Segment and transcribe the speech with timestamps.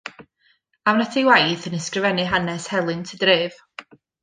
[0.89, 3.55] Awn at ei waith yn ysgrifennu hanes helynt y dref.